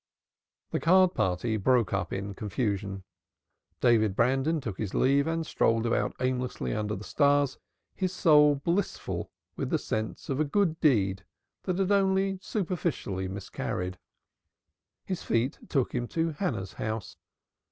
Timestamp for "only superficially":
11.91-13.27